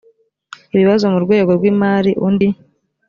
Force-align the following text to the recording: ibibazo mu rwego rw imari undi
ibibazo 0.75 1.03
mu 1.13 1.19
rwego 1.25 1.51
rw 1.57 1.63
imari 1.71 2.11
undi 2.27 2.47